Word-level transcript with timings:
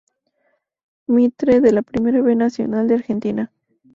Mitre 1.05 1.61
de 1.61 1.71
la 1.71 1.83
Primera 1.83 2.21
B 2.21 2.35
Nacional 2.35 2.87
de 2.87 2.95
Argentina. 2.95 3.51